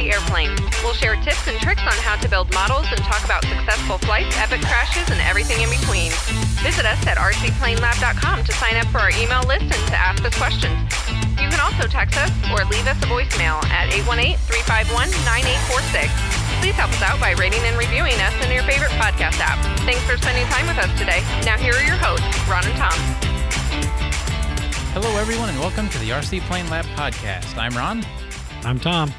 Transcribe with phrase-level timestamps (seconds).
[0.00, 0.56] RC Airplane.
[0.82, 4.36] We'll share tips and tricks on how to build models and talk about successful flights,
[4.38, 6.10] epic crashes, and everything in between.
[6.64, 10.34] Visit us at rcplanelab.com to sign up for our email list and to ask us
[10.36, 10.78] questions.
[11.40, 16.10] You can also text us or leave us a voicemail at 818-351-9846.
[16.60, 19.58] Please help us out by rating and reviewing us in your favorite podcast app.
[19.80, 21.22] Thanks for spending time with us today.
[21.44, 22.92] Now here are your hosts, Ron and Tom.
[24.92, 27.56] Hello, everyone, and welcome to the RC Plane Lab podcast.
[27.56, 28.04] I'm Ron.
[28.64, 29.12] I'm Tom.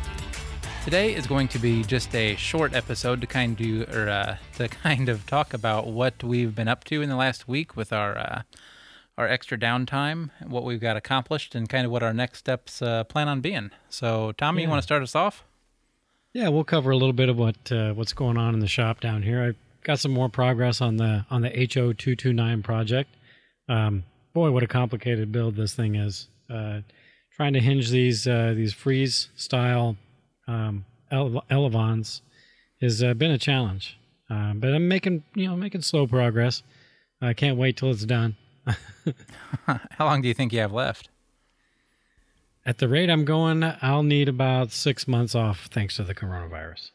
[0.84, 4.68] Today is going to be just a short episode to kind of or uh, to
[4.84, 8.18] kind of talk about what we've been up to in the last week with our
[8.18, 8.42] uh,
[9.16, 13.04] our extra downtime, what we've got accomplished, and kind of what our next steps uh,
[13.04, 13.70] plan on being.
[13.90, 15.44] So, Tommy, you want to start us off?
[16.34, 19.02] Yeah, we'll cover a little bit of what uh, what's going on in the shop
[19.02, 19.44] down here.
[19.44, 23.12] I've got some more progress on the on the HO two two nine project.
[23.70, 24.04] Um,
[24.34, 26.28] boy, what a complicated build this thing is.
[26.50, 26.82] Uh,
[27.36, 29.96] trying to hinge these uh, these Frise style
[30.48, 32.22] um, ele- elevons
[32.82, 33.98] has uh, been a challenge,
[34.30, 36.64] uh, but I'm making you know making slow progress.
[37.22, 38.36] I can't wait till it's done.
[39.66, 41.10] How long do you think you have left?
[42.66, 46.92] At the rate I'm going, I'll need about six months off thanks to the coronavirus.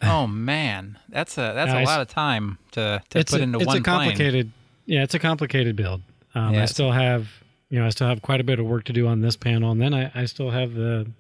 [0.02, 3.60] oh man, that's a that's a lot of time to to it's put a, into
[3.60, 4.52] it's one a complicated
[4.86, 6.02] yeah it's a complicated build
[6.34, 7.28] um, Yeah, i still have
[7.70, 9.72] you know i still have quite a bit of work to do on this panel
[9.72, 11.12] and then i, I still have the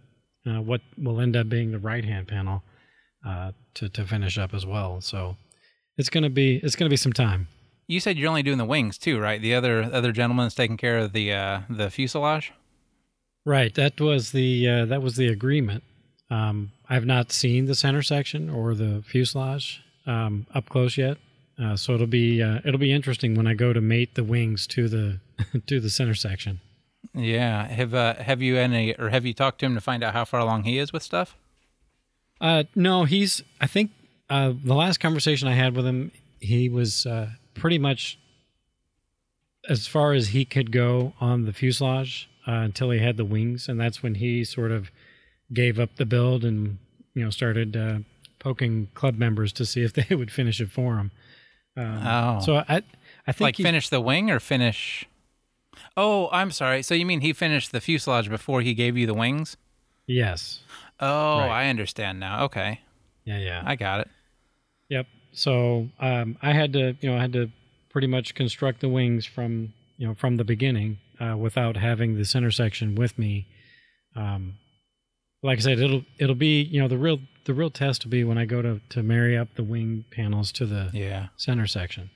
[0.47, 2.63] uh, what will end up being the right hand panel
[3.25, 5.35] uh, to, to finish up as well so
[5.97, 7.47] it's gonna be it's gonna be some time.
[7.87, 9.41] You said you're only doing the wings too, right?
[9.41, 12.53] The other other gentleman's taking care of the uh, the fuselage.
[13.45, 15.83] right that was the uh, that was the agreement
[16.29, 21.17] um, i've not seen the center section or the fuselage um, up close yet
[21.59, 24.67] uh, so it'll be uh, it'll be interesting when I go to mate the wings
[24.67, 25.19] to the
[25.67, 26.61] to the center section.
[27.13, 27.67] Yeah.
[27.67, 30.25] Have uh, have you any or have you talked to him to find out how
[30.25, 31.35] far along he is with stuff?
[32.39, 33.41] Uh, no, he's.
[33.59, 33.91] I think
[34.29, 38.19] uh, the last conversation I had with him, he was uh, pretty much
[39.69, 43.67] as far as he could go on the fuselage uh, until he had the wings,
[43.67, 44.91] and that's when he sort of
[45.53, 46.77] gave up the build and
[47.13, 47.99] you know started uh,
[48.39, 51.11] poking club members to see if they would finish it for him.
[51.75, 52.39] Um, Oh.
[52.41, 52.81] so I,
[53.27, 55.05] I think like he- finish the wing or finish?
[55.97, 56.83] Oh, I'm sorry.
[56.83, 59.57] So you mean he finished the fuselage before he gave you the wings?
[60.05, 60.61] Yes.
[60.99, 61.65] Oh, Right.
[61.65, 62.43] I understand now.
[62.45, 62.81] Okay,
[63.25, 63.39] Yeah.
[63.39, 63.63] Yeah.
[63.65, 64.07] I got it.
[64.89, 65.07] Yep.
[65.33, 67.49] So um, I had to, you know, I had to
[67.89, 72.25] pretty much construct the wings from, you know, from the beginning uh, without having the
[72.25, 73.47] center section with me.
[74.15, 74.55] Um,
[75.43, 78.23] like I said, it'll it'll be, you know, the real the real test will be
[78.23, 81.27] when I go to to marry up the wing panels to the Yeah.
[81.37, 82.09] center section.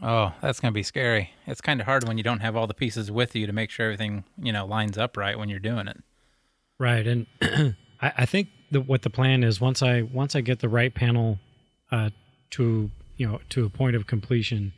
[0.00, 1.30] Oh, that's gonna be scary.
[1.46, 3.70] It's kind of hard when you don't have all the pieces with you to make
[3.70, 5.98] sure everything you know lines up right when you're doing it.
[6.78, 7.26] Right, and
[8.00, 10.94] I, I think the, what the plan is once I once I get the right
[10.94, 11.38] panel
[11.90, 12.10] uh,
[12.52, 14.72] to you know to a point of completion,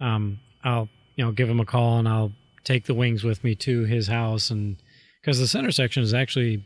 [0.00, 2.32] um, I'll you know give him a call and I'll
[2.64, 4.76] take the wings with me to his house and
[5.20, 6.64] because the center section is actually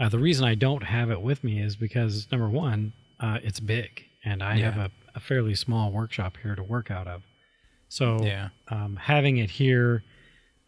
[0.00, 3.60] uh, the reason I don't have it with me is because number one, uh, it's
[3.60, 7.22] big and I have a, a fairly small workshop here to work out of,
[7.88, 8.48] so Yeah.
[8.68, 10.02] um, having it here,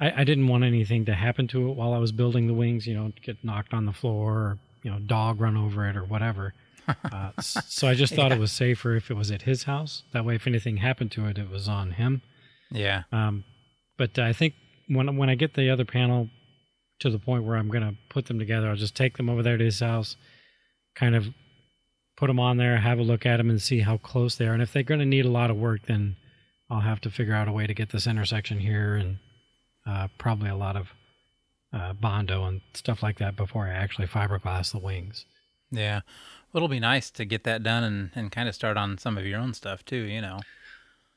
[0.01, 2.87] I, I didn't want anything to happen to it while I was building the wings.
[2.87, 6.05] You know, get knocked on the floor, or you know, dog run over it, or
[6.05, 6.55] whatever.
[7.13, 8.37] Uh, so I just thought Yeah.
[8.39, 10.03] it was safer if it was at his house.
[10.13, 12.23] That way, if anything happened to it, it was on him.
[12.73, 13.05] Yeah.
[13.13, 13.45] Um,
[13.97, 14.55] but I think
[14.89, 16.29] when when I get the other panel
[16.99, 19.45] to the point where I'm going to put them together, I'll just take them over
[19.45, 20.17] there to his house,
[20.97, 21.29] kind of
[22.23, 24.53] put them on there, have a look at them, and see how close they are.
[24.53, 26.15] And if they're going to need a lot of work, then
[26.71, 29.19] I'll have to figure out a way to get this intersection here and
[29.85, 30.93] uh, probably a lot of
[31.73, 35.27] uh, bondo and stuff like that before I actually fiberglass the wings.
[35.73, 36.03] Yeah.
[36.55, 39.27] It'll be nice to get that done and, and kind of start on some of
[39.27, 40.39] your own stuff too, you know.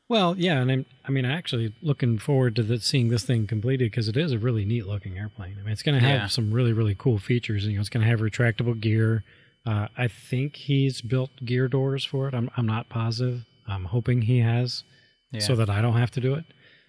[0.09, 3.91] Well, yeah, and I'm, I mean, actually looking forward to the, seeing this thing completed
[3.91, 5.57] because it is a really neat looking airplane.
[5.59, 6.27] I mean, it's going to have Yeah.
[6.29, 7.63] some really, really cool features.
[7.67, 9.23] You know, it's going to have retractable gear.
[9.65, 12.33] Uh, I think he's built gear doors for it.
[12.33, 13.45] I'm, I'm not positive.
[13.67, 14.83] I'm hoping he has,
[15.31, 15.39] Yeah.
[15.39, 16.45] so that I don't have to do it.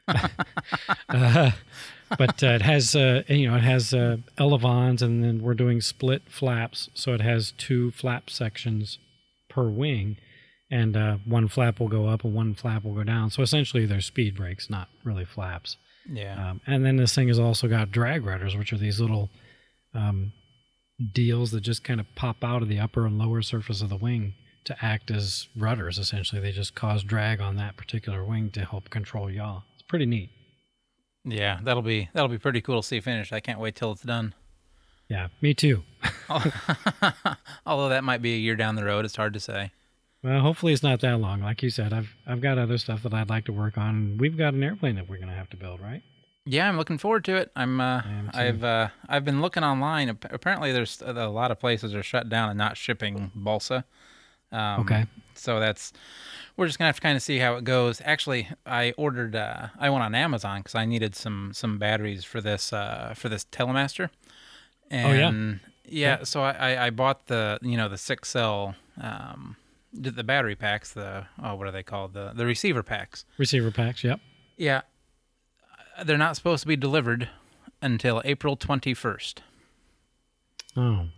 [1.08, 1.50] uh,
[2.18, 5.80] but uh, it has, uh, you know, it has uh, elevons, and then we're doing
[5.80, 8.98] split flaps, so it has two flap sections
[9.48, 10.16] per wing,
[10.70, 13.30] and uh, one flap will go up and one flap will go down.
[13.30, 15.76] So essentially, they're speed brakes, not really flaps.
[16.08, 16.50] yeah.
[16.50, 19.30] Um, and then this thing has also got drag rudders, which are these little
[19.94, 20.32] um,
[21.12, 23.96] deals that just kind of pop out of the upper and lower surface of the
[23.96, 24.34] wing
[24.64, 25.98] to act as rudders.
[25.98, 29.62] Essentially, they just cause drag on that particular wing to help control yaw.
[29.74, 30.30] It's pretty neat.
[31.24, 33.32] Yeah, that'll be that'll be pretty cool to see finished.
[33.32, 34.34] I can't wait till it's done.
[35.08, 35.84] Yeah, me too.
[37.66, 39.70] Although that might be a year down the road, it's hard to say.
[40.22, 41.40] Well, hopefully it's not that long.
[41.42, 44.18] Like you said, I've I've got other stuff that I'd like to work on.
[44.18, 46.02] We've got an airplane that we're going to have to build, right?
[46.48, 47.50] Yeah, I'm looking forward to it.
[47.56, 47.80] I'm.
[47.80, 48.02] Uh,
[48.32, 48.62] I've.
[48.62, 50.08] Uh, I've been looking online.
[50.08, 53.84] Apparently, there's a lot of places are shut down and not shipping balsa.
[54.52, 55.06] Um, Okay.
[55.34, 55.92] So that's.
[56.56, 58.00] We're just gonna have to kind of see how it goes.
[58.04, 59.34] Actually, I ordered.
[59.34, 63.28] Uh, I went on Amazon because I needed some some batteries for this uh, for
[63.28, 64.08] this Telemaster.
[64.92, 65.28] Oh, yeah.
[65.28, 66.22] And yeah.
[66.22, 69.56] So I, I, bought the you know the six cell um,
[69.92, 70.92] the battery packs.
[70.92, 72.14] The oh what are they called?
[72.14, 73.24] The the receiver packs.
[73.36, 74.04] Receiver packs.
[74.04, 74.20] Yep.
[74.56, 74.82] Yeah.
[76.04, 77.28] They're not supposed to be delivered
[77.82, 79.38] until April 21st.
[80.76, 81.08] Oh, well,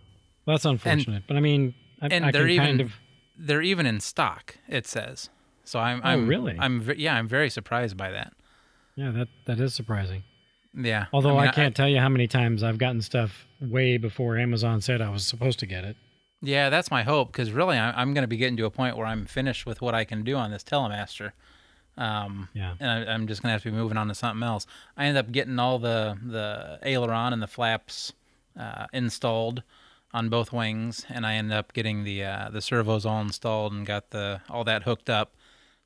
[0.45, 1.23] that's unfortunate.
[1.27, 2.93] but I mean, I, And I they're even kind of.
[3.37, 5.29] they're even in stock, it says.
[5.63, 6.55] So I'm Oh, I'm really?
[6.57, 8.33] I'm yeah, I'm very surprised by that.
[8.95, 10.23] Yeah, that that is surprising.
[10.73, 11.05] Yeah.
[11.13, 14.81] Although I, mean, can't tell you how many times I've gotten stuff way before Amazon
[14.81, 15.97] said I was supposed to get it.
[16.41, 18.95] Yeah, that's my hope because really I, I'm going to be getting to a point
[18.95, 21.31] where I'm finished with what I can do on this Telemaster.
[21.97, 22.75] Um, Yeah.
[22.79, 24.65] and I, I'm just gonna have to be moving on to something else.
[24.95, 28.13] I ended up getting all the the aileron and the flaps
[28.59, 29.63] uh, installed
[30.13, 33.85] on both wings, and I ended up getting the uh, the servos all installed and
[33.85, 35.35] got the all that hooked up.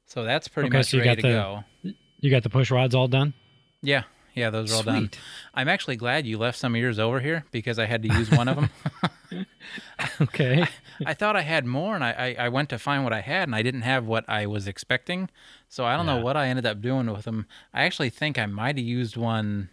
[0.06, 1.94] So that's pretty Okay, much so you ready got to the- go.
[2.20, 3.34] You got the push rods all done?
[3.82, 4.04] Yeah,
[4.34, 5.10] yeah, those are all done.
[5.54, 8.32] I'm actually glad you left some of yours over here because I had to use
[8.32, 8.70] one of them.
[10.22, 10.68] Okay.
[11.06, 13.44] I thought I had more, and I, I, I went to find what I had,
[13.48, 15.30] and I didn't have what I was expecting.
[15.70, 17.48] So I don't know what I ended up doing with them.
[17.74, 19.70] I actually think I might have used one,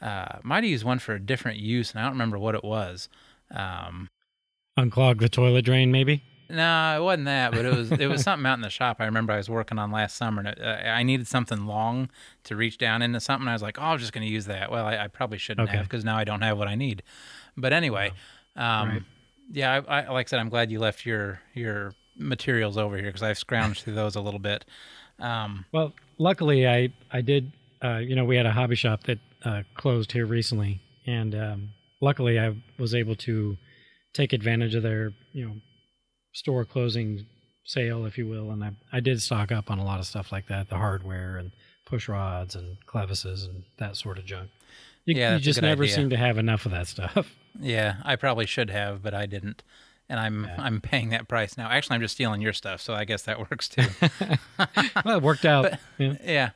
[0.00, 2.64] uh, might have used one for a different use, and I don't remember what it
[2.64, 3.08] was.
[3.50, 4.08] Um,
[4.78, 6.22] Unclog the toilet drain, maybe?
[6.48, 8.98] no, it wasn't that, but it was it was something out in the shop.
[9.00, 12.08] I remember I was working on last summer, and it, uh, I needed something long
[12.44, 13.48] to reach down into something.
[13.48, 14.70] I was like, oh, I'm just going to use that.
[14.70, 15.78] Well, I, I probably shouldn't Okay.
[15.78, 17.02] have because now I don't have what I need.
[17.56, 18.12] But anyway,
[18.56, 19.02] um, Right.
[19.52, 23.06] yeah, I, I, like I said, I'm glad you left your your materials over here
[23.06, 24.64] because I've scrounged through those a little bit.
[25.18, 27.52] Um, Well, luckily, I I did.
[27.84, 31.68] Uh, you know, we had a hobby shop that uh, closed here recently, and um,
[32.00, 33.56] luckily, I was able to
[34.14, 35.54] take advantage of their you know
[36.32, 37.26] store closing
[37.64, 40.32] sale, if you will, and I I did stock up on a lot of stuff
[40.32, 41.52] like that, the hardware and
[41.84, 44.50] push rods and clevises and that sort of junk.
[45.04, 45.94] You, Yeah, you just never idea.
[45.94, 47.32] seem to have enough of that stuff.
[47.60, 49.62] yeah, I probably should have, but I didn't.
[50.08, 50.54] And I'm Yeah.
[50.58, 51.68] I'm paying that price now.
[51.68, 53.86] Actually, I'm just stealing your stuff, so I guess that works too.
[55.04, 55.72] well, it worked out.
[55.98, 56.14] yeah.
[56.22, 56.50] yeah.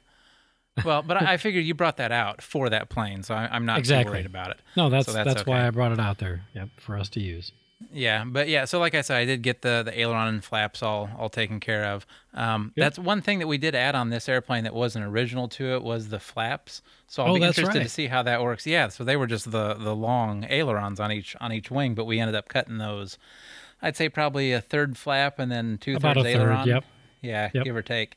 [0.84, 3.66] Well, but I I figured you brought that out for that plane, so I, I'm
[3.66, 4.12] not too Exactly.
[4.14, 4.58] worried about it.
[4.76, 5.66] No, that's So that's, that's why.
[5.66, 6.42] I brought it out there.
[6.54, 7.52] Yep, for us to use.
[7.92, 10.82] Yeah, but yeah, so like I said, I did get the the aileron and flaps
[10.82, 12.06] all all taken care of.
[12.34, 12.84] Um, Yep.
[12.84, 15.82] That's one thing that we did add on this airplane that wasn't original to it
[15.82, 16.82] was the flaps.
[17.08, 18.66] So I'll Oh, be interested to see how that works.
[18.66, 22.04] Yeah, so they were just the the long ailerons on each on each wing, but
[22.04, 23.16] we ended up cutting those.
[23.82, 26.68] I'd say probably a third flap and then two About thirds a third, aileron.
[26.68, 26.84] yep.
[27.22, 27.64] Yeah, Yep.
[27.64, 28.16] give or take.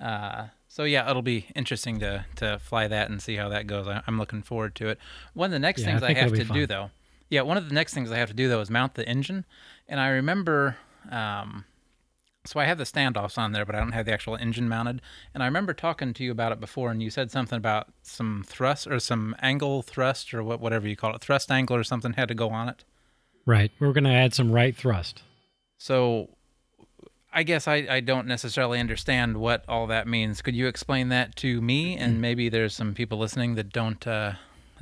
[0.00, 3.86] Uh, so yeah, it'll be interesting to to fly that and see how that goes.
[3.86, 4.98] I, I'm looking forward to it.
[5.34, 6.90] One of the next Yeah, things I, think have to be do though,
[7.32, 9.46] yeah, one of the next things I have to do though is mount the engine,
[9.88, 10.76] and I remember.
[11.10, 11.64] Um,
[12.44, 15.00] so I have the standoffs on there, but I don't have the actual engine mounted.
[15.32, 18.44] And I remember talking to you about it before, and you said something about some
[18.44, 22.14] thrust or some angle thrust or what, whatever you call it, thrust angle or something
[22.14, 22.84] had to go on it.
[23.46, 23.70] Right.
[23.78, 25.22] We're going to add some right thrust.
[25.78, 26.30] So
[27.32, 30.42] I guess I, I don't necessarily understand what all that means.
[30.42, 31.96] Could you explain that to me?
[31.96, 34.32] And maybe there's some people listening that don't uh,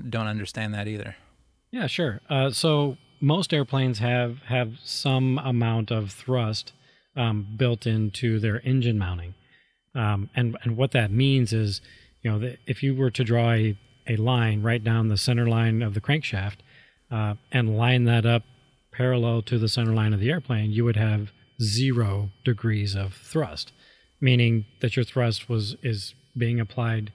[0.09, 1.15] don't understand that either.
[1.73, 2.21] Yeah, sure.
[2.29, 6.73] Uh, so most airplanes have have some amount of thrust
[7.17, 9.35] um, built into their engine mounting,
[9.95, 11.81] um, and and what that means is,
[12.23, 15.83] you know, if you were to draw a, a line right down the center line
[15.83, 16.57] of the crankshaft
[17.11, 18.43] uh, and line that up
[18.93, 21.31] parallel to the center line of the airplane, you would have
[21.63, 23.73] zero degrees of thrust,
[24.21, 27.13] meaning that your thrust was is being applied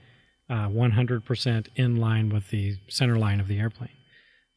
[0.50, 3.94] uh, 100% in line with the center line of the airplane.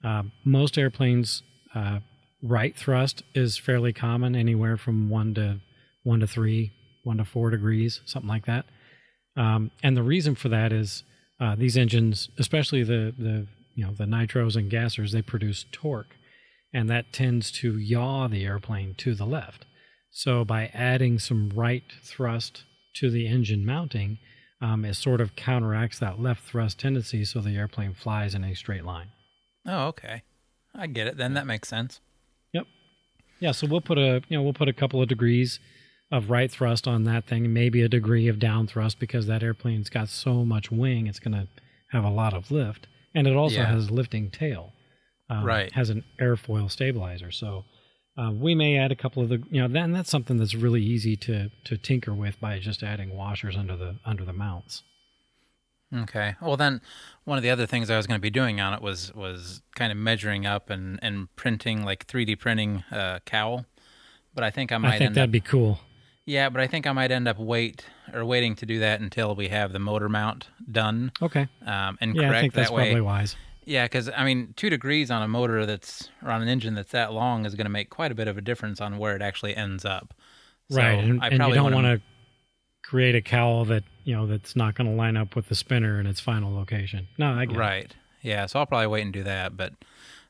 [0.05, 1.43] Uh, most airplanes,
[1.75, 2.01] uh,
[2.43, 5.61] right thrust is fairly common, anywhere from one to
[6.05, 6.73] one to three,
[7.05, 8.67] one to four degrees, something like that.
[9.37, 11.03] Um, and the reason for that is
[11.41, 16.17] uh, these engines, especially the the you know the nitros and gassers, they produce torque,
[16.73, 19.65] and that tends to yaw the airplane to the left.
[20.11, 22.65] So by adding some right thrust
[22.95, 24.19] to the engine mounting,
[24.61, 28.55] um, it sort of counteracts that left thrust tendency, so the airplane flies in a
[28.55, 29.09] straight line.
[29.69, 30.23] Oh, okay.
[30.75, 31.17] I get it.
[31.17, 32.01] Then that makes sense.
[32.53, 32.67] Yep.
[33.41, 35.61] Yeah, so we'll put a you know we'll put a couple of degrees
[36.11, 39.91] of right thrust on that thing, maybe a degree of down thrust because that airplane's
[39.91, 41.47] got so much wing, it's going to
[41.93, 43.67] have a lot of lift, and it also Yeah.
[43.67, 44.73] has lifting tail.
[45.31, 45.71] um, Right.
[45.73, 47.31] has an airfoil stabilizer.
[47.31, 47.67] So
[48.17, 50.83] uh, we may add a couple of the you know then that's something that's really
[50.83, 54.83] easy to to tinker with by just adding washers under the under the mounts.
[55.95, 56.35] Okay.
[56.43, 56.81] Well, then
[57.25, 59.63] one of the other things I was going to be doing on it was was
[59.75, 63.65] kind of measuring up and and printing like 3D printing a cowl.
[64.35, 65.81] But I think I might I think end that'd up be cool.
[66.27, 69.35] yeah, but I think I might end up wait or waiting to do that until
[69.35, 71.49] we have the motor mount done Okay.
[71.67, 72.85] um, and Yeah, correct I think that's that way.
[72.91, 73.37] probably wise.
[73.65, 76.93] Yeah, because I mean, two degrees on a motor that's or on an engine that's
[76.93, 79.23] that long is going to make quite a bit of a difference on where it
[79.23, 80.15] actually ends up.
[80.71, 82.01] So right, and, I and you probably don't want to
[82.89, 86.01] create a cowl that you know that's not going to line up with the spinner
[86.01, 87.07] in its final location.
[87.19, 87.59] No, I get it.
[87.59, 87.95] Right.
[88.23, 88.47] Yeah.
[88.47, 89.59] So I'll probably wait and do that.
[89.59, 89.75] But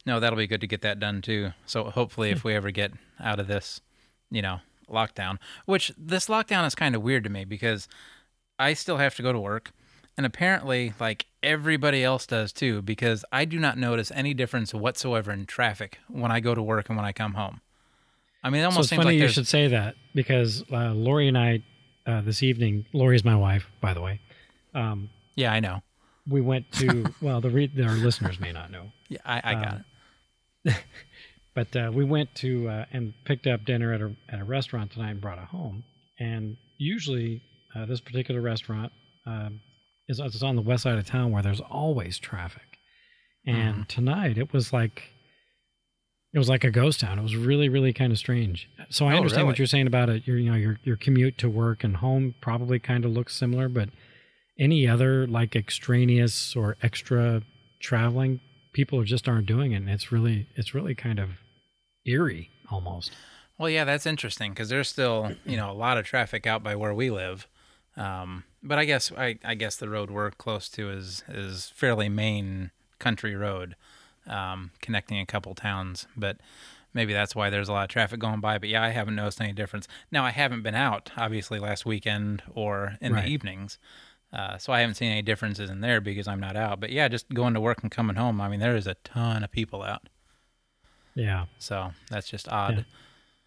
[0.05, 1.53] no, that'll be good to get that done too.
[1.67, 3.81] So hopefully, if we ever get out of this,
[4.31, 4.59] you know,
[4.91, 7.87] lockdown, which this lockdown is kind of weird to me because
[8.59, 9.71] I still have to go to work.
[10.17, 15.31] And apparently, like everybody else does too, because I do not notice any difference whatsoever
[15.31, 17.61] in traffic when I go to work and when I come home.
[18.43, 20.93] I mean, it So almost it's seems funny like you should say that because uh,
[20.93, 21.63] Lori and I
[22.09, 22.87] uh, this evening.
[22.93, 24.21] Lori is my wife, by the way.
[24.75, 25.83] Um, yeah, I know.
[26.29, 29.75] we went to well, the re- our listeners may not know, Yeah, I, I got
[29.75, 29.85] Um,
[30.65, 30.77] it.
[31.55, 34.91] but uh, we went to uh, and picked up dinner at a at a restaurant
[34.93, 35.85] tonight and brought it home.
[36.19, 37.43] And usually,
[37.77, 38.93] uh, this particular restaurant
[39.27, 39.61] um,
[40.09, 42.63] is it's on the west side of town where there's always traffic.
[43.47, 45.05] And tonight it was like
[46.33, 47.19] it was like a ghost town.
[47.19, 48.69] It was really, really kind of strange.
[48.91, 50.27] So I Oh, understand what you're saying about it.
[50.27, 53.69] Your, you know, your your commute to work and home probably kind of looks similar,
[53.69, 53.89] but
[54.59, 57.43] any other like extraneous or extra
[57.81, 58.41] traveling,
[58.73, 59.77] people just aren't doing it.
[59.77, 61.31] And it's really, it's really kind of
[62.05, 63.13] eerie almost.
[63.57, 66.77] Well, yeah, that's interesting because there's still you know a lot of traffic out by
[66.77, 67.47] where we live.
[67.97, 72.09] Um, but I guess I, I guess the road we're close to is is fairly
[72.09, 72.71] main
[73.01, 73.75] country road,
[74.29, 76.07] um, connecting a couple towns.
[76.17, 76.39] But
[76.95, 78.59] maybe that's why there's a lot of traffic going by.
[78.59, 79.89] But yeah, I haven't noticed any difference.
[80.11, 83.25] Now I haven't been out obviously last weekend or in Right.
[83.25, 83.79] the evenings.
[84.33, 86.81] Uh, so I haven't seen any differences in there because I'm not out.
[86.81, 88.41] But yeah, just going to work and coming home.
[88.43, 90.09] I mean, there is a ton of people out.
[91.15, 92.85] Yeah, So that's just odd.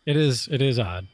[0.05, 0.47] it is.
[0.51, 1.07] It is odd.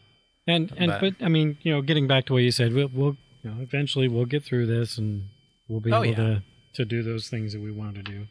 [0.47, 2.89] And and But- but, I mean, you know, getting back to what you said, we'll,
[2.93, 5.25] we'll you know eventually we'll get through this and
[5.67, 6.15] we'll be Oh, able yeah.
[6.15, 6.43] to
[6.75, 8.27] to do those things that we want to do.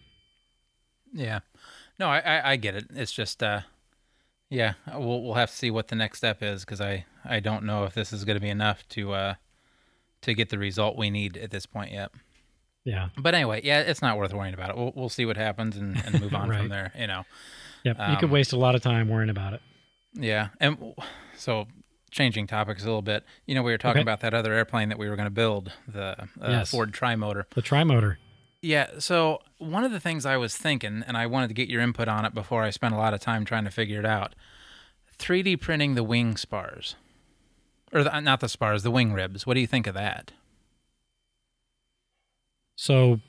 [1.16, 1.40] Yeah.
[1.98, 2.86] No, I, I, I get it.
[2.94, 3.60] It's just, uh,
[4.50, 7.64] yeah, we'll we'll have to see what the next step is because I I don't
[7.64, 9.34] know if this is going to be enough to uh
[10.22, 12.10] to get the result we need at this point yet.
[12.84, 13.08] Yeah.
[13.18, 14.76] But anyway, yeah, it's not worth worrying about it.
[14.76, 16.58] We'll we'll see what happens and, and move on Right.
[16.60, 16.92] from there.
[16.96, 17.24] You know.
[17.84, 17.96] Yep.
[18.10, 19.62] you could Um, waste a lot of time worrying about it.
[20.12, 20.94] Yeah, and
[21.36, 21.66] so
[22.10, 23.24] changing topics a little bit.
[23.46, 24.02] You know, we were talking Okay.
[24.02, 26.70] about that other airplane that we were going to build, the uh, Yes.
[26.70, 27.44] Ford Trimotor.
[27.54, 28.16] The trimotor.
[28.62, 31.80] Yeah, so one of the things I was thinking, and I wanted to get your
[31.80, 34.34] input on it before I spent a lot of time trying to figure it out
[35.18, 36.96] 3D printing the wing spars.
[37.92, 39.46] Or the, not the spars, the wing ribs.
[39.46, 40.32] What do you think of that?
[42.74, 43.20] So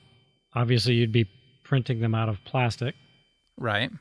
[0.54, 1.30] obviously you'd be
[1.64, 2.96] printing them out of plastic.
[3.58, 3.92] Right?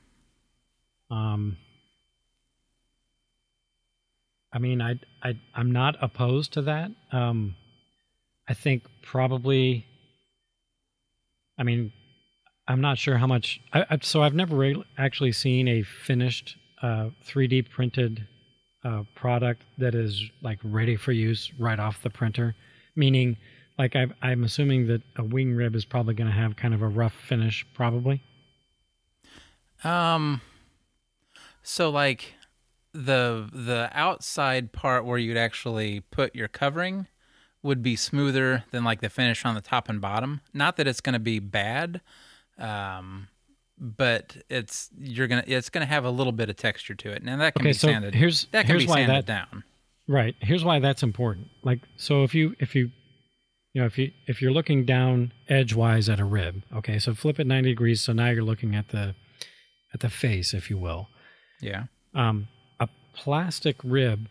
[1.10, 1.56] Um,
[4.52, 6.90] I mean, I, I, I'm not opposed to that.
[7.12, 7.56] Um,
[8.48, 9.86] I think probably.
[11.58, 11.92] I mean,
[12.68, 13.60] I'm not sure how much.
[13.72, 18.26] I, I, so I've never actually seen a finished uh, 3D printed
[18.84, 22.54] uh, product that is like ready for use right off the printer.
[22.94, 23.36] Meaning,
[23.78, 26.82] like i I'm assuming that a wing rib is probably going to have kind of
[26.82, 28.22] a rough finish, probably.
[29.84, 30.40] Um
[31.62, 32.34] so like
[32.92, 37.08] the the outside part where you'd actually put your covering
[37.66, 40.40] would be smoother than like the finish on the top and bottom.
[40.54, 42.00] Not that it's going to be bad,
[42.58, 43.28] um,
[43.78, 47.22] but it's you're gonna it's gonna have a little bit of texture to it.
[47.22, 48.14] Now that can Okay, be so sanded.
[48.14, 49.64] here's that can here's be why sanded that down.
[50.08, 50.34] Right.
[50.40, 51.48] Here's why that's important.
[51.62, 52.90] Like so if you if you
[53.74, 57.38] you know if you if you're looking down edgewise at a rib, okay, so flip
[57.38, 59.14] it 90 degrees so now you're looking at the
[59.92, 61.08] at the face if you will.
[61.60, 61.84] Yeah.
[62.14, 62.48] Um
[62.80, 64.28] a plastic rib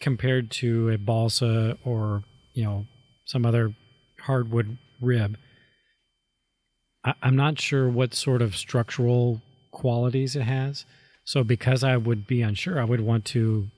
[0.00, 2.86] compared to a balsa or, you know,
[3.24, 3.74] some other
[4.20, 5.36] hardwood rib
[7.04, 9.40] I, I'm not sure what sort of structural
[9.70, 10.84] qualities it has.
[11.24, 13.68] So because I would be unsure, I would want to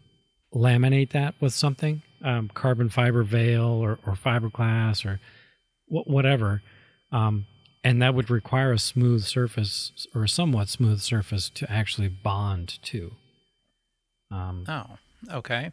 [0.54, 5.20] laminate that with something, um, carbon fiber veil or, or fiberglass or
[5.86, 6.62] wh- whatever.
[7.10, 7.46] Um,
[7.84, 12.78] and that would require a smooth surface or a somewhat smooth surface to actually bond
[12.84, 13.12] to.
[14.30, 14.86] Um, Oh,
[15.30, 15.72] okay.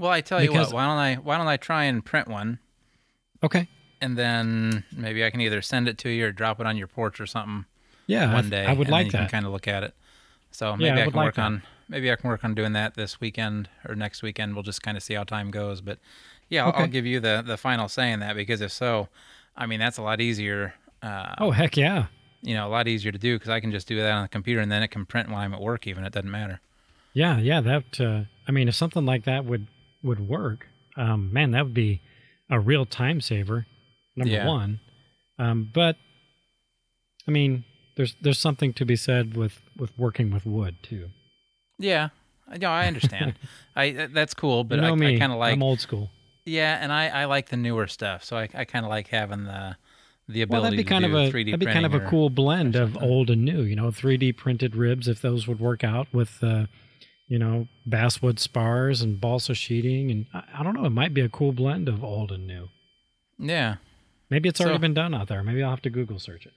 [0.00, 0.76] Well, I tell you Because- what.
[0.76, 2.58] Why don't I why don't I try and print one,
[3.44, 3.68] okay.
[4.00, 6.86] and then maybe I can either send it to you or drop it on your
[6.86, 7.66] porch or something.
[8.06, 8.64] Yeah, one day.
[8.66, 9.18] I would and like you that.
[9.18, 9.94] can kind of look at it.
[10.50, 11.42] So Yeah, maybe I I, can like work that.
[11.42, 14.54] on maybe I can work on doing that this weekend or next weekend.
[14.54, 15.80] We'll just kind of see how time goes.
[15.80, 15.98] But
[16.48, 19.08] yeah, I'll, I'll give you the the final say in that because if so,
[19.56, 20.74] I mean that's a lot easier.
[21.02, 22.06] Uh, Oh heck yeah.
[22.42, 24.28] you know, a lot easier to do because I can just do that on the
[24.28, 25.86] computer and then it can print while I'm at work.
[25.86, 26.60] Even it doesn't matter.
[27.12, 27.60] Yeah, yeah.
[27.60, 29.66] That uh, I mean, if something like that would
[30.02, 30.66] would work,
[30.96, 32.00] um, man, that would be
[32.48, 33.66] a real time saver.
[34.16, 34.46] Number Yeah.
[34.46, 34.80] one,
[35.38, 35.96] um, but
[37.26, 37.64] I mean,
[37.96, 41.10] there's there's something to be said with with working with wood too.
[41.78, 42.08] Yeah,
[42.58, 43.34] no, I understand.
[43.76, 46.10] I that's cool, but you know I, I kind of like I'm old school.
[46.44, 48.24] yeah, and I I like the newer stuff.
[48.24, 49.76] So I I kind of like having the
[50.28, 52.30] the ability Well, that'd be kind of a 3D that'd be kind of a cool
[52.30, 53.62] blend of old and new.
[53.62, 56.66] You know, 3D printed ribs if those would work out with, uh,
[57.30, 60.84] you know, basswood spars and balsa sheeting, and I, I don't know.
[60.84, 62.68] It might be a cool blend of old and new.
[63.38, 63.76] Yeah,
[64.28, 65.42] Maybe it's already So- been done out there.
[65.42, 66.52] Maybe I'll have to Google search it.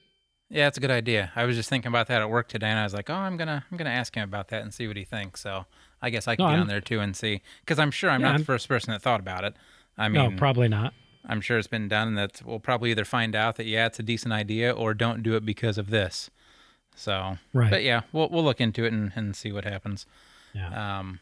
[0.49, 1.31] Yeah, it's a good idea.
[1.35, 3.37] I was just thinking about that at work today, and I was like, "Oh, I'm
[3.37, 5.65] gonna, I'm gonna ask him about that and see what he thinks." So
[6.01, 8.09] I guess I can No, get I'm- on there too and see, because I'm sure
[8.09, 9.55] I'm Yeah, not I'm- the first person that thought about it.
[9.97, 10.93] I mean, no, probably not.
[11.25, 13.99] I'm sure it's been done, and that we'll probably either find out that yeah, it's
[13.99, 16.29] a decent idea, or don't do it because of this.
[16.95, 17.71] So, Right.
[17.71, 20.05] but yeah, we'll we'll look into it and, and see what happens.
[20.53, 20.99] Yeah.
[20.99, 21.19] Um,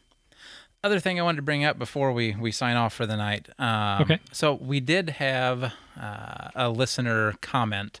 [0.84, 3.48] other thing I wanted to bring up before we, we sign off for the night.
[3.58, 4.18] Um, Okay.
[4.32, 8.00] So we did have uh, a listener comment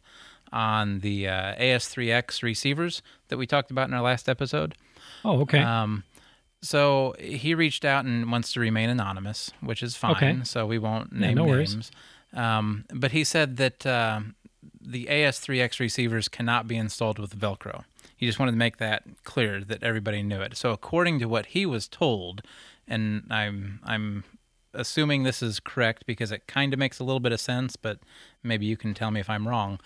[0.52, 4.74] on the uh, AS3X receivers that we talked about in our last episode.
[5.24, 5.60] oh, okay.
[5.60, 6.02] Um,
[6.60, 10.12] so he reached out and wants to remain anonymous, which is fine.
[10.16, 10.38] Okay.
[10.44, 11.74] So we won't Yeah, name no worries.
[11.74, 11.90] names.
[12.34, 14.34] Um, but he said that um
[14.80, 17.84] the AS3X receivers cannot be installed with Velcro.
[18.16, 20.56] He just wanted to make that clear that everybody knew it.
[20.56, 22.42] So according to what he was told,
[22.86, 24.24] and I'm I'm
[24.74, 27.98] assuming this is correct because it kind of makes a little bit of sense, but
[28.42, 29.80] maybe you can tell me if I'm wrong.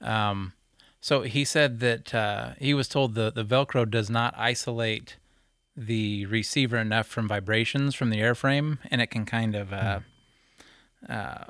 [0.00, 0.52] Um,
[1.00, 5.16] so he said that uh, he was told the, the Velcro does not isolate
[5.76, 10.00] the receiver enough from vibrations from the airframe, and it can kind of uh,
[11.08, 11.44] uh,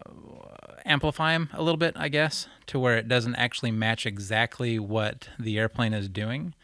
[0.84, 5.28] amplify them a little bit, I guess, to where it doesn't actually match exactly what
[5.38, 6.54] the airplane is doing.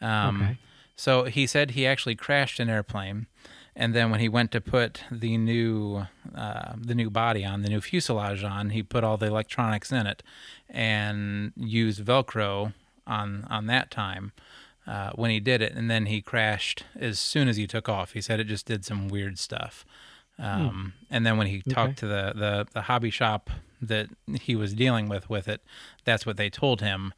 [0.00, 0.58] Um, Okay.
[0.96, 3.26] So he said he actually crashed an airplane,
[3.74, 6.04] and then when he went to put the new
[6.34, 10.06] uh, the new body on, the new fuselage on, he put all the electronics in
[10.06, 10.22] it,
[10.68, 12.74] and used Velcro
[13.06, 14.32] on on that time
[14.86, 18.12] uh, when he did it, and then he crashed as soon as he took off.
[18.12, 19.86] He said it just did some weird stuff.
[20.40, 23.50] Um, And then when he talked to the, the the hobby shop
[23.82, 24.08] that
[24.40, 25.62] he was dealing with with it,
[26.04, 27.12] that's what they told him.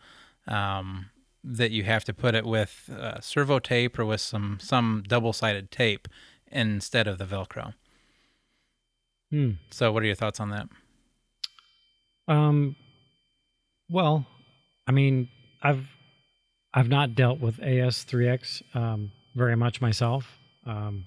[0.49, 1.11] Um,
[1.45, 5.33] that you have to put it with uh, servo tape or with some some double
[5.33, 6.09] sided tape
[6.51, 7.75] instead of the Velcro.
[9.31, 9.53] Hmm.
[9.71, 10.69] So, what are your thoughts on that?
[12.29, 12.77] Um,
[13.89, 14.27] well,
[14.87, 15.29] I mean,
[15.63, 15.87] I've
[16.75, 21.07] I've not dealt with AS3X um, very much myself um,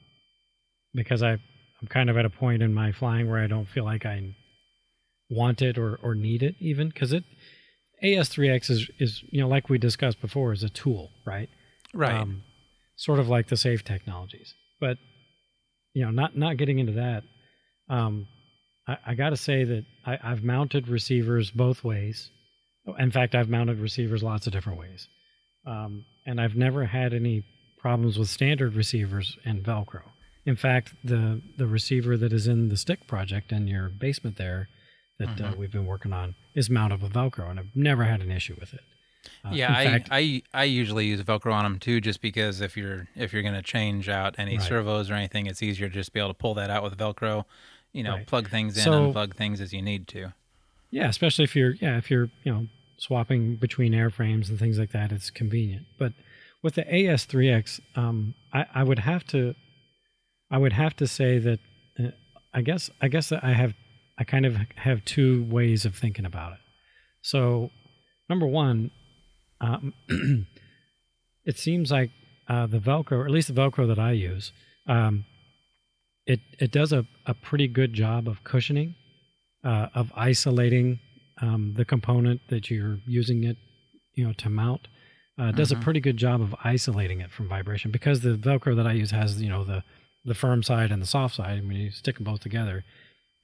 [0.93, 1.38] because I
[1.86, 4.36] I'm kind of at a point in my flying where I don't feel like I
[5.30, 7.24] want it or or need it even because it
[8.04, 11.50] AS3X is is you know like we discussed before is a tool right
[11.93, 12.15] Right.
[12.15, 12.41] um,
[12.95, 14.54] sort of like the safe technologies.
[14.80, 14.98] But
[15.93, 17.24] you know, not not getting into that,
[17.88, 18.28] um,
[18.88, 22.32] I, I got to say that I, I've mounted receivers both ways.
[22.98, 25.08] In fact, I've mounted receivers lots of different ways,
[25.67, 27.45] um, and I've never had any
[27.80, 30.02] problems with standard receivers and Velcro.
[30.45, 34.69] In fact, the the receiver that is in the stick project in your basement there
[35.17, 38.31] that uh, we've been working on is mounted with Velcro, and I've never had an
[38.31, 38.81] issue with it.
[39.43, 42.77] Uh, yeah, I, fact, I I usually use Velcro on them too, just because if
[42.77, 44.67] you're if you're gonna change out any Right.
[44.67, 47.45] servos or anything, it's easier to just be able to pull that out with Velcro.
[47.91, 48.27] You know, Right.
[48.27, 50.34] plug things in, So- unplug things as you need to.
[50.91, 54.91] Yeah, especially if you're yeah if you're you know swapping between airframes and things like
[54.91, 55.86] that, it's convenient.
[55.97, 56.13] But
[56.62, 59.55] with the AS3X, um, I, I would have to
[60.51, 61.60] I would have to say that
[61.99, 62.12] uh,
[62.53, 63.73] I guess I guess that I have
[64.17, 66.60] I kind of have two ways of thinking about it.
[67.21, 67.71] So
[68.29, 68.91] number one,
[69.60, 69.93] um,
[71.45, 72.12] it seems like
[72.47, 74.51] uh, the Velcro, or at least the Velcro that I use,
[74.88, 75.25] um,
[76.25, 78.95] it it does a, a pretty good job of cushioning
[79.63, 80.99] uh, of isolating
[81.41, 83.58] um, the component that you're using it,
[84.13, 84.88] you know, to mount.
[85.38, 88.73] Uh, it does a pretty good job of isolating it from vibration because the Velcro
[88.77, 89.84] that I use has, you know, the
[90.25, 91.59] the firm side and the soft side.
[91.59, 92.83] And when you stick them both together,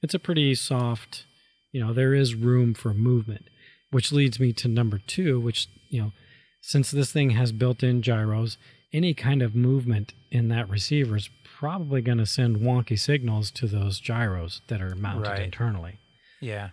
[0.02, 1.24] it's a pretty soft.
[1.72, 3.48] You know, there is room for movement,
[3.90, 6.12] which leads me to number two, which you know,
[6.60, 8.58] since this thing has built-in gyros,
[8.92, 13.66] any kind of movement in that receiver is probably going to send wonky signals to
[13.66, 15.42] those gyros that are mounted Right.
[15.42, 15.98] internally.
[16.40, 16.70] Yeah.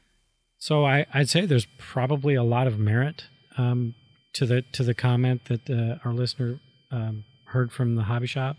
[0.57, 3.23] So I, I'd say there's probably a lot of merit
[3.57, 3.95] um,
[4.33, 6.59] to the to the comment that uh, our listener
[6.91, 8.57] um, heard from the hobby shop,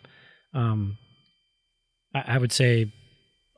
[0.54, 0.96] um,
[2.14, 2.92] I, I would say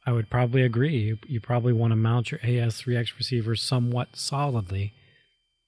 [0.07, 0.97] I would probably agree.
[0.99, 4.93] You, you probably want to mount your AS3X receiver somewhat solidly,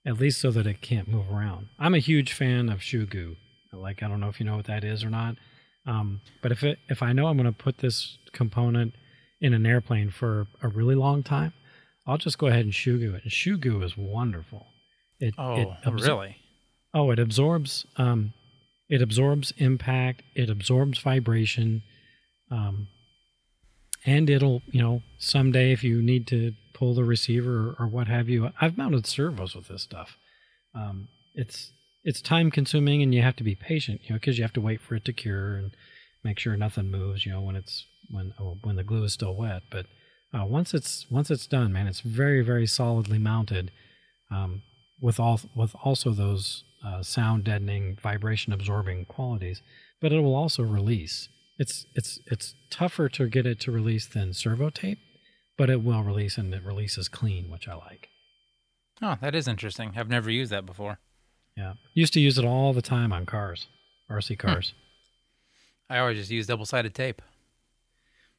[0.07, 1.69] at least so that it can't move around.
[1.79, 3.37] I'm a huge fan of goo.
[3.73, 5.37] Like I don't know if you know what that is or not,
[5.87, 8.95] um, but if it if I know I'm going to put this component
[9.41, 11.53] in an airplane for a really long time,
[12.07, 13.23] I'll just go ahead and shoe goo it.
[13.25, 14.67] And goo is wonderful.
[15.21, 16.37] It, Oh, it absor- really?
[16.93, 17.87] Oh, it absorbs.
[17.97, 18.33] Um,
[18.89, 20.23] it absorbs impact.
[20.35, 21.83] It absorbs vibration,
[22.51, 22.89] um,
[24.05, 28.09] and it'll you know someday if you need to pull the receiver or, or what
[28.09, 28.51] have you.
[28.61, 30.19] I've mounted servos with this stuff.
[30.75, 34.45] Um, it's it's time consuming and you have to be patient, you know, because you
[34.45, 35.75] have to wait for it to cure and
[36.23, 39.35] make sure nothing moves, you know, when it's when oh, when the glue is still
[39.35, 39.63] wet.
[39.71, 39.87] But
[40.35, 43.71] uh, once it's once it's done, man, it's very very solidly mounted.
[44.31, 44.63] Um,
[45.01, 49.63] with all with also those uh, sound deadening, vibration absorbing qualities,
[50.01, 51.29] but it will also release.
[51.59, 54.99] It's it's it's tougher to get it to release than servo tape,
[55.57, 58.09] but it will release and it releases clean, which I like.
[59.03, 59.93] Oh, that is interesting.
[59.97, 60.99] I've never used that before.
[61.57, 63.69] Yeah, used to use it all the time on cars,
[64.11, 64.47] RC hmm.
[64.49, 64.75] cars.
[65.89, 67.23] I always just use double sided tape.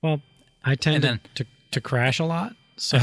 [0.02, 0.22] Well,
[0.64, 3.00] I tend And to, to crash a lot, so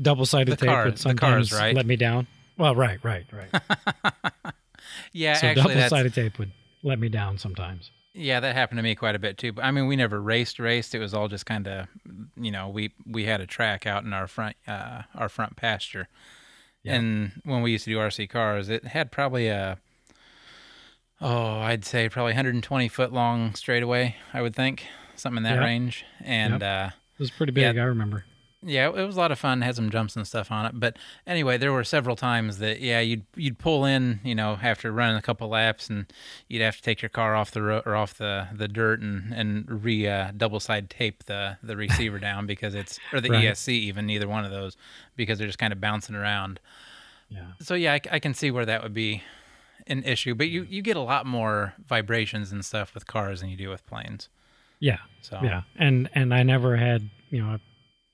[0.00, 1.76] double sided tape car- would sometimes cars, right?
[1.76, 2.26] let me down.
[2.56, 4.54] Well, right, right, right.
[5.12, 7.90] Yeah, so actually, double sided tape would let me down sometimes.
[8.18, 9.52] Yeah, that happened to me quite a bit too.
[9.52, 10.94] But I mean, we never raced, raced.
[10.94, 11.86] It was all just kind of,
[12.36, 16.08] you know, we we had a track out in our front uh, our front pasture,
[16.82, 16.96] Yeah.
[16.96, 19.78] and when we used to do RC cars, it had probably a
[21.20, 24.16] oh, I'd say probably 120 foot long straightaway.
[24.32, 25.64] I would think something in that Yep.
[25.64, 27.72] range, and uh, It was pretty Yeah.
[27.72, 28.24] big, I remember.
[28.62, 29.60] Yeah, it was a lot of fun.
[29.62, 30.72] Had some jumps and stuff on it.
[30.74, 34.90] But anyway, there were several times that yeah, you'd you'd pull in, you know, after
[34.90, 36.12] running a couple laps, and
[36.48, 39.32] you'd have to take your car off the road or off the, the dirt and
[39.32, 43.44] and re uh, double side tape the the receiver down because it's or the Right.
[43.44, 44.76] ESC even neither one of those
[45.14, 46.58] because they're just kind of bouncing around.
[47.28, 47.52] Yeah.
[47.60, 49.22] So yeah, I can see where that would be
[49.86, 50.34] an issue.
[50.34, 53.68] But you you get a lot more vibrations and stuff with cars than you do
[53.68, 54.28] with planes.
[54.80, 54.98] Yeah.
[55.20, 55.62] So Yeah.
[55.76, 57.58] And and I never had, you know,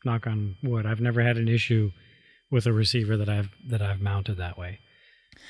[0.05, 1.93] knock on wood, I've never had an issue
[2.51, 4.79] with a receiver that I've that I've mounted that way.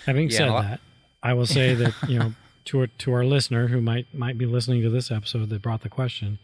[0.07, 0.81] Having Yeah, said lot- that,
[1.23, 2.35] I will say that, you know,
[2.67, 5.83] to our, to our listener who might might be listening to this episode that brought
[5.83, 6.39] the question,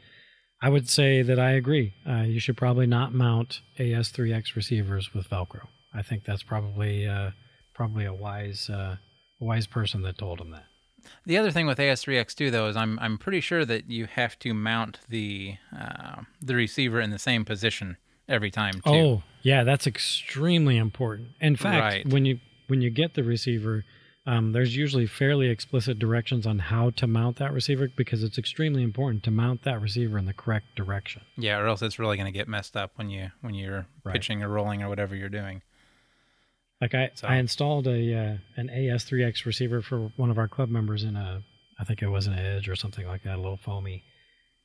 [0.62, 1.94] I would say that I agree.
[2.08, 5.68] Uh, you should probably not mount AS3X receivers with Velcro.
[5.94, 7.30] I think that's probably uh,
[7.74, 8.96] probably a wise uh,
[9.38, 10.64] wise person that told him that.
[11.26, 14.54] The other thing with AS3X2 though is I'm I'm pretty sure that you have to
[14.54, 17.96] mount the uh, the receiver in the same position
[18.28, 18.80] every time too.
[18.90, 21.28] Oh, yeah, that's extremely important.
[21.40, 22.06] In fact, Right.
[22.08, 23.84] when you when you get the receiver,
[24.26, 28.82] um, there's usually fairly explicit directions on how to mount that receiver because it's extremely
[28.82, 31.22] important to mount that receiver in the correct direction.
[31.36, 34.12] Yeah, or else it's really going to get messed up when you when you're Right.
[34.12, 35.62] pitching or rolling or whatever you're doing.
[36.80, 40.68] Like I, So- I installed a uh, an AS3X receiver for one of our club
[40.70, 41.42] members in a,
[41.78, 44.02] I think it was an Edge or something like that, a little foamy,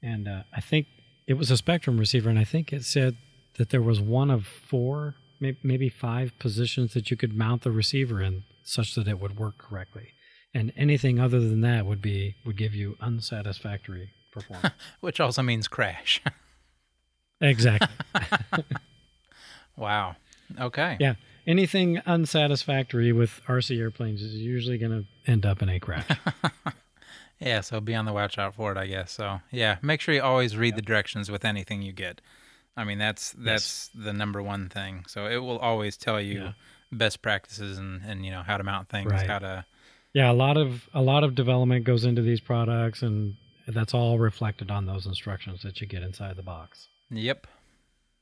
[0.02, 0.88] and uh, I think
[1.28, 3.18] it was a Spektrum receiver, and I think it said
[3.58, 7.72] that there was one of four, may- maybe five positions that you could mount the
[7.72, 10.10] receiver in, such that it would work correctly,
[10.54, 14.74] and anything other than that would be would give you unsatisfactory performance.
[15.02, 16.22] Which also means crash.
[17.42, 17.90] exactly.
[19.76, 20.16] wow.
[20.60, 20.98] Okay.
[21.00, 21.16] Yeah.
[21.48, 26.08] Anything unsatisfactory with RC airplanes is usually going to end up in a crash.
[27.38, 29.12] Yeah, so be on the watch out for it, I guess.
[29.12, 32.22] So yeah, make sure you always read the directions with anything you get.
[32.78, 35.04] I mean, that's that's the number one thing.
[35.08, 36.52] So it will always tell you Yeah.
[36.94, 39.28] best practices and and you know how to mount things, Right.
[39.30, 39.66] how to
[40.14, 43.36] Yeah, a lot of a lot of development goes into these products, and
[43.68, 46.88] that's all reflected on those instructions that you get inside the box.
[47.12, 47.48] Yep.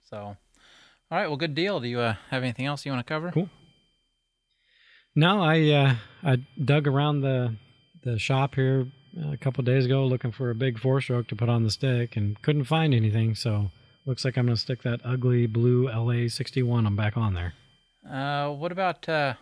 [0.09, 0.37] So,
[1.13, 1.27] all right.
[1.27, 1.79] Well, good deal.
[1.79, 3.31] Do you uh, have anything else you want to cover?
[3.31, 3.47] Cool.
[5.15, 7.55] No, I uh, I dug around the
[8.03, 8.87] the shop here
[9.23, 11.69] uh, a couple days ago looking for a big four stroke to put on the
[11.69, 13.35] stick, and couldn't find anything.
[13.35, 13.69] So
[14.07, 17.53] looks like I'm gonna stick that ugly blue LA 61 I'm back on there.
[18.09, 19.07] Uh, what about?
[19.07, 19.35] Uh,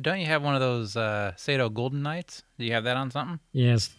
[0.00, 2.44] don't you have one of those uh, Saito Golden Knights?
[2.56, 3.40] Do you have that on something?
[3.52, 3.90] Yes,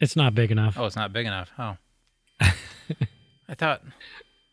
[0.00, 0.78] it's not big enough.
[0.78, 1.50] Oh, it's not big enough.
[1.58, 1.76] Oh.
[2.40, 3.82] I thought.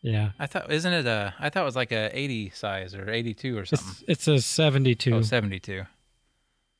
[0.02, 0.70] Yeah, I thought.
[0.70, 1.34] Isn't it a?
[1.38, 4.04] I thought it was like a 80 size or 82 or something.
[4.06, 5.12] it's it's a 72.
[5.12, 5.84] Oh, 72.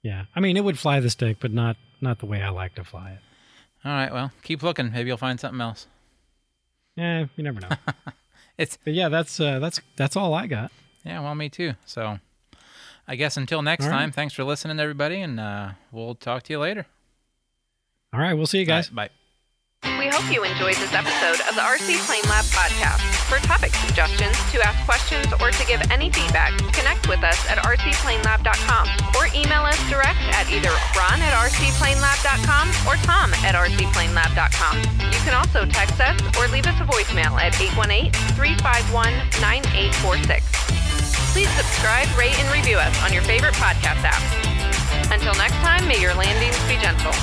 [0.03, 2.75] Yeah, I mean it would fly the stick, but not not the way I like
[2.77, 3.19] to fly it.
[3.85, 4.13] All right.
[4.13, 4.93] Well, keep looking.
[4.93, 5.87] Maybe you'll find something else.
[6.97, 7.69] Yeah, you never know.
[8.59, 10.73] It's but yeah, that's uh, that's that's all I got.
[11.05, 11.21] yeah.
[11.21, 11.75] Well, me too.
[11.87, 12.19] So,
[13.07, 13.93] I guess until next right.
[13.93, 16.87] time, thanks for listening, everybody, and uh, we'll talk to you later.
[18.13, 18.91] All right, we'll see you guys.
[18.91, 19.18] Right, bye.
[20.19, 22.99] Hope you enjoyed this episode of the RC Plane Lab podcast.
[23.31, 27.63] For topic suggestions, to ask questions, or to give any feedback, connect with us at
[27.63, 34.75] rcplanelab.com or email us direct at either ron at rcplanelab.com or tom at rcplanelab.com.
[35.07, 37.55] You can also text us or leave us a voicemail at
[38.35, 40.43] 818-351-9846.
[41.31, 44.19] Please subscribe, rate, and review us on your favorite podcast app.
[45.15, 47.15] Until next time, may your landings be gentle.